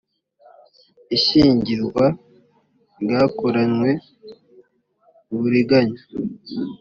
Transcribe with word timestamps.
ishyingirwa 1.15 2.05
ryakoranywe 3.01 3.89
uburiganya 5.33 6.01